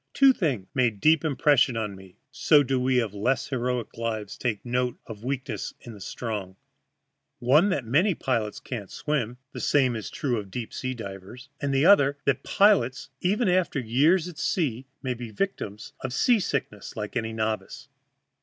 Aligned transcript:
Two 0.15 0.33
things 0.33 0.65
made 0.73 0.99
deep 0.99 1.23
impression 1.23 1.77
on 1.77 1.95
me 1.95 2.17
(so 2.31 2.63
do 2.63 2.79
we 2.79 2.99
of 2.99 3.13
less 3.13 3.49
heroic 3.49 3.95
lives 3.95 4.35
take 4.35 4.65
note 4.65 4.97
of 5.05 5.23
weakness 5.23 5.75
in 5.79 5.93
the 5.93 6.01
strong) 6.01 6.55
one, 7.37 7.69
that 7.69 7.85
many 7.85 8.15
pilots 8.15 8.59
cannot 8.59 8.89
swim 8.89 9.37
(the 9.51 9.59
same 9.59 9.95
is 9.95 10.09
true 10.09 10.39
of 10.39 10.49
deep 10.49 10.73
sea 10.73 10.95
divers), 10.95 11.49
the 11.61 11.85
other, 11.85 12.17
that 12.25 12.41
pilots, 12.41 13.09
even 13.19 13.47
after 13.47 13.79
years 13.79 14.27
at 14.27 14.39
sea, 14.39 14.87
may 15.03 15.13
be 15.13 15.29
victims 15.29 15.93
of 16.01 16.11
seasickness 16.13 16.95
like 16.97 17.15
any 17.15 17.31
novice. 17.31 17.87